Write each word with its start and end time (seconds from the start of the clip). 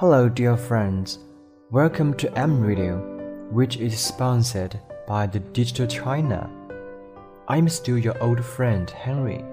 Hello, 0.00 0.30
dear 0.30 0.56
friends. 0.56 1.18
Welcome 1.70 2.14
to 2.14 2.32
M 2.38 2.62
Radio, 2.62 2.96
which 3.50 3.76
is 3.76 4.00
sponsored 4.00 4.80
by 5.06 5.26
the 5.26 5.40
Digital 5.40 5.86
China. 5.86 6.48
I'm 7.48 7.68
still 7.68 7.98
your 7.98 8.18
old 8.22 8.42
friend 8.42 8.88
Henry. 8.88 9.44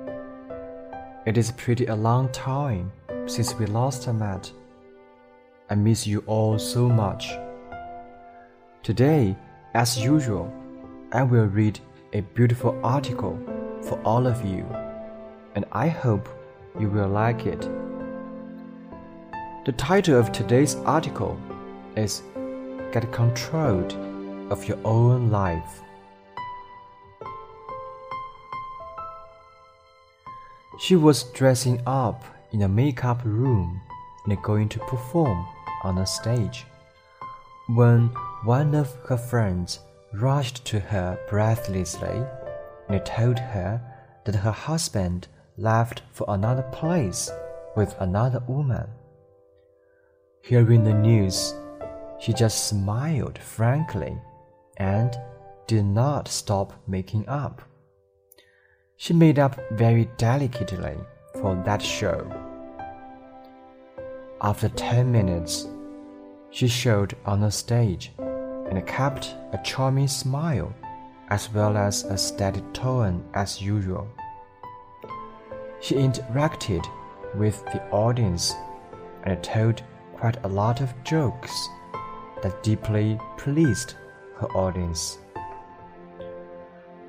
It 1.25 1.38
is 1.38 1.52
pretty 1.52 1.88
a 1.88 1.96
long 1.97 2.32
time 2.32 2.93
since 3.25 3.56
we 3.56 3.65
last 3.65 4.07
met. 4.14 4.50
I 5.70 5.75
miss 5.75 6.07
you 6.07 6.23
all 6.28 6.57
so 6.57 6.87
much. 6.87 7.29
Today, 8.84 9.36
as 9.73 10.00
usual, 10.00 10.50
I 11.11 11.23
will 11.23 11.48
read 11.48 11.78
a 12.14 12.21
beautiful 12.21 12.79
article 12.86 13.37
for 13.82 14.00
all 14.06 14.25
of 14.25 14.45
you, 14.45 14.65
and 15.56 15.65
I 15.73 15.89
hope 15.89 16.29
you 16.79 16.87
will 16.89 17.09
like 17.09 17.45
it. 17.45 17.70
The 19.68 19.74
title 19.74 20.18
of 20.18 20.32
today's 20.32 20.76
article 20.86 21.38
is 21.98 22.24
Get 22.94 23.12
Control 23.12 23.84
of 24.50 24.64
Your 24.64 24.78
Own 24.86 25.30
Life. 25.30 25.82
She 30.80 30.96
was 30.96 31.24
dressing 31.34 31.82
up 31.86 32.23
in 32.53 32.62
a 32.62 32.70
makeup 32.70 33.20
room 33.26 33.81
and 34.26 34.42
going 34.42 34.70
to 34.70 34.80
perform 34.80 35.45
on 35.84 35.98
a 35.98 36.06
stage 36.06 36.66
when 37.68 38.08
one 38.46 38.74
of 38.74 38.96
her 39.09 39.18
friends 39.18 39.81
rushed 40.14 40.64
to 40.68 40.80
her 40.80 41.20
breathlessly 41.30 42.24
and 42.88 43.06
told 43.06 43.38
her 43.38 43.81
that 44.24 44.36
her 44.36 44.52
husband 44.52 45.28
left 45.58 46.04
for 46.14 46.26
another 46.30 46.64
place 46.72 47.30
with 47.76 47.94
another 48.00 48.42
woman. 48.48 48.88
Hearing 50.48 50.86
the 50.86 50.94
news, 50.94 51.53
she 52.22 52.31
just 52.31 52.70
smiled 52.70 53.38
frankly 53.38 54.17
and 54.78 55.14
did 55.67 55.84
not 55.84 56.30
stop 56.30 56.72
making 56.88 57.28
up. 57.28 57.62
She 58.95 59.12
made 59.12 59.40
up 59.40 59.59
very 59.72 60.09
delicately 60.16 60.95
for 61.42 61.62
that 61.66 61.81
show. 61.81 62.31
After 64.40 64.70
10 64.70 65.12
minutes, 65.12 65.68
she 66.50 66.70
showed 66.70 67.18
on 67.25 67.42
the 67.42 67.52
stage 67.52 68.14
and 68.18 68.88
kept 68.88 69.36
a 69.52 69.59
charming 69.66 70.08
smile 70.08 70.73
as 71.28 71.52
well 71.52 71.75
as 71.75 72.06
a 72.06 72.18
steady 72.18 72.64
tone 72.72 73.22
as 73.34 73.62
usual. 73.62 74.08
She 75.81 75.95
interacted 75.95 76.88
with 77.36 77.66
the 77.66 77.84
audience 77.90 78.53
and 79.23 79.44
told 79.44 79.84
quite 80.20 80.44
a 80.44 80.48
lot 80.48 80.82
of 80.82 80.94
jokes 81.04 81.70
that 82.42 82.64
deeply 82.64 83.20
pleased 83.38 83.96
her 84.38 84.48
audience. 84.56 85.20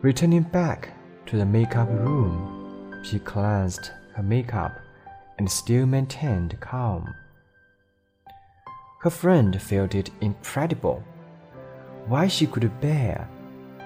Returning 0.01 0.43
back 0.43 0.91
to 1.27 1.37
the 1.37 1.45
makeup 1.45 1.89
room, 1.89 3.03
she 3.05 3.19
cleansed 3.19 3.91
her 4.15 4.23
makeup 4.23 4.79
and 5.39 5.51
still 5.51 5.87
maintained 5.87 6.59
calm. 6.61 7.15
Her 9.01 9.11
friend 9.11 9.61
felt 9.61 9.95
it 9.95 10.11
incredible 10.21 11.03
why 12.07 12.27
she 12.27 12.47
could 12.47 12.81
bear 12.81 13.29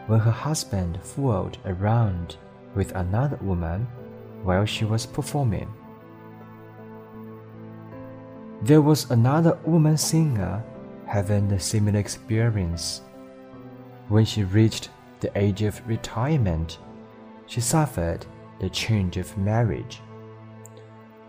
when 0.06 0.20
her 0.20 0.30
husband 0.30 0.98
fooled 1.02 1.58
around 1.66 2.36
with 2.74 2.92
another 2.94 3.36
woman 3.42 3.86
while 4.42 4.64
she 4.64 4.84
was 4.84 5.06
performing. 5.06 5.68
There 8.62 8.80
was 8.80 9.10
another 9.10 9.58
woman 9.64 9.96
singer 9.96 10.62
having 11.04 11.50
a 11.50 11.58
similar 11.58 11.98
experience. 11.98 13.02
When 14.06 14.24
she 14.24 14.44
reached 14.44 14.88
the 15.18 15.36
age 15.36 15.62
of 15.62 15.84
retirement, 15.84 16.78
she 17.46 17.60
suffered 17.60 18.24
the 18.60 18.70
change 18.70 19.16
of 19.16 19.36
marriage. 19.36 20.00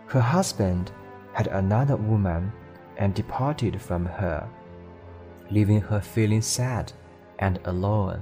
Her 0.05 0.21
husband 0.21 0.91
had 1.33 1.47
another 1.47 1.95
woman 1.95 2.51
and 2.97 3.15
departed 3.15 3.81
from 3.81 4.05
her, 4.05 4.47
leaving 5.49 5.81
her 5.81 6.01
feeling 6.01 6.43
sad 6.43 6.93
and 7.39 7.59
alone. 7.65 8.21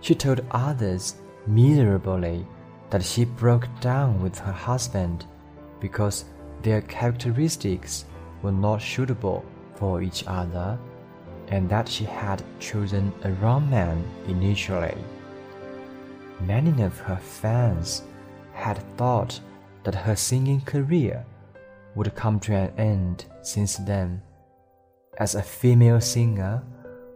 She 0.00 0.16
told 0.16 0.44
others 0.50 1.14
miserably 1.46 2.48
that 2.90 3.04
she 3.04 3.24
broke 3.24 3.68
down 3.80 4.20
with 4.20 4.40
her 4.40 4.52
husband 4.52 5.26
because 5.78 6.24
their 6.64 6.80
characteristics 6.82 8.06
were 8.42 8.52
not 8.52 8.82
suitable 8.82 9.44
for 9.76 10.02
each 10.02 10.24
other 10.26 10.78
and 11.48 11.68
that 11.68 11.88
she 11.88 12.04
had 12.04 12.42
chosen 12.58 13.12
a 13.22 13.32
wrong 13.34 13.68
man 13.68 14.02
initially. 14.26 14.96
Many 16.40 16.82
of 16.82 16.98
her 16.98 17.16
fans 17.16 18.02
had 18.54 18.78
thought 18.96 19.38
that 19.82 19.94
her 19.94 20.16
singing 20.16 20.62
career 20.62 21.24
would 21.94 22.14
come 22.14 22.40
to 22.40 22.54
an 22.54 22.72
end 22.78 23.26
since 23.42 23.76
then. 23.76 24.22
As 25.18 25.34
a 25.34 25.42
female 25.42 26.00
singer 26.00 26.62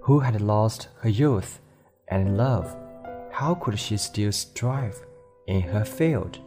who 0.02 0.20
had 0.20 0.40
lost 0.40 0.88
her 1.00 1.08
youth 1.08 1.60
and 2.08 2.36
love, 2.36 2.76
how 3.32 3.54
could 3.54 3.78
she 3.78 3.96
still 3.96 4.32
strive 4.32 5.00
in 5.46 5.62
her 5.62 5.84
field? 5.84 6.38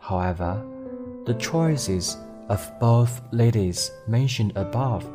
However, 0.00 0.64
the 1.26 1.34
choices 1.34 2.16
of 2.48 2.72
both 2.80 3.20
ladies 3.30 3.90
mentioned 4.08 4.52
above 4.56 5.06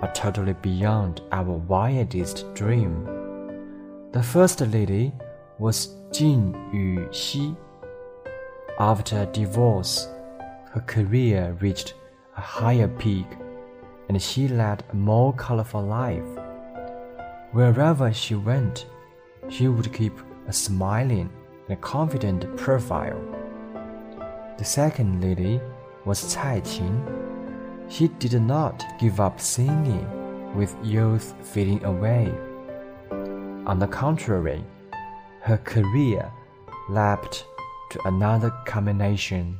are 0.00 0.12
totally 0.14 0.54
beyond 0.54 1.20
our 1.30 1.58
wildest 1.68 2.46
dream. 2.54 3.04
The 4.12 4.22
first 4.22 4.60
lady 4.62 5.12
was 5.58 5.94
Jin 6.10 6.54
Yuxi. 6.72 7.54
After 8.78 9.26
divorce, 9.26 10.08
her 10.70 10.82
career 10.86 11.54
reached 11.60 11.94
a 12.36 12.40
higher 12.40 12.88
peak 12.88 13.26
and 14.08 14.20
she 14.20 14.48
led 14.48 14.84
a 14.90 14.96
more 14.96 15.34
colorful 15.34 15.82
life. 15.82 16.24
Wherever 17.52 18.10
she 18.12 18.34
went, 18.34 18.86
she 19.50 19.68
would 19.68 19.92
keep 19.92 20.18
a 20.48 20.52
smiling 20.52 21.30
and 21.68 21.80
confident 21.82 22.56
profile. 22.56 23.35
The 24.58 24.64
second 24.64 25.22
lady 25.22 25.60
was 26.06 26.34
Cai 26.34 26.62
Qin. 26.62 27.02
She 27.90 28.08
did 28.08 28.40
not 28.40 28.82
give 28.98 29.20
up 29.20 29.38
singing 29.38 30.08
with 30.56 30.74
youth 30.82 31.34
fading 31.42 31.84
away. 31.84 32.32
On 33.66 33.78
the 33.78 33.86
contrary, 33.86 34.64
her 35.42 35.58
career 35.58 36.32
leapt 36.88 37.44
to 37.90 38.08
another 38.08 38.50
culmination. 38.64 39.58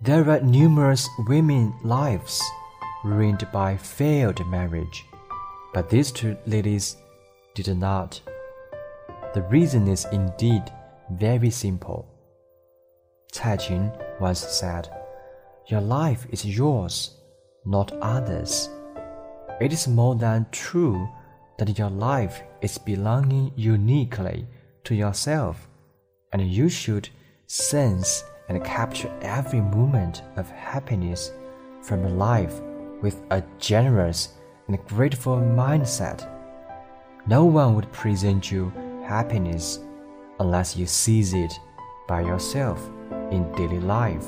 There 0.00 0.30
are 0.30 0.40
numerous 0.40 1.08
women 1.28 1.74
lives 1.82 2.42
ruined 3.04 3.46
by 3.52 3.76
failed 3.76 4.44
marriage, 4.46 5.04
but 5.74 5.90
these 5.90 6.10
two 6.10 6.38
ladies 6.46 6.96
did 7.54 7.68
not. 7.76 8.20
The 9.34 9.42
reason 9.42 9.88
is 9.88 10.06
indeed 10.10 10.62
very 11.10 11.50
simple. 11.50 12.13
Cai 13.34 13.56
Qin 13.56 13.90
once 14.20 14.38
said, 14.38 14.88
Your 15.66 15.80
life 15.80 16.24
is 16.30 16.46
yours, 16.46 17.16
not 17.64 17.90
others. 18.00 18.70
It 19.60 19.72
is 19.72 19.88
more 19.88 20.14
than 20.14 20.46
true 20.52 21.08
that 21.58 21.76
your 21.76 21.90
life 21.90 22.42
is 22.62 22.78
belonging 22.78 23.52
uniquely 23.56 24.46
to 24.84 24.94
yourself, 24.94 25.68
and 26.32 26.42
you 26.42 26.68
should 26.68 27.08
sense 27.48 28.22
and 28.48 28.64
capture 28.64 29.12
every 29.20 29.60
moment 29.60 30.22
of 30.36 30.48
happiness 30.50 31.32
from 31.82 32.16
life 32.16 32.60
with 33.02 33.20
a 33.30 33.42
generous 33.58 34.34
and 34.68 34.78
grateful 34.86 35.38
mindset. 35.38 36.30
No 37.26 37.44
one 37.44 37.74
would 37.74 37.90
present 37.90 38.52
you 38.52 38.72
happiness 39.04 39.80
unless 40.38 40.76
you 40.76 40.86
seize 40.86 41.34
it 41.34 41.52
by 42.06 42.20
yourself 42.20 42.90
in 43.30 43.50
daily 43.52 43.80
life. 43.80 44.26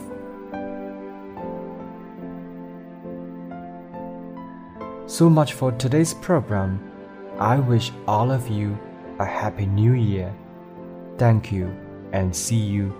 So 5.06 5.30
much 5.30 5.52
for 5.52 5.72
today's 5.72 6.14
program. 6.14 6.92
I 7.38 7.58
wish 7.58 7.92
all 8.08 8.30
of 8.32 8.48
you 8.48 8.78
a 9.18 9.24
happy 9.24 9.66
new 9.66 9.92
year. 9.92 10.34
Thank 11.16 11.52
you 11.52 11.74
and 12.12 12.34
see 12.34 12.56
you 12.56 12.94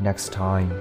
next 0.00 0.32
time. 0.32 0.72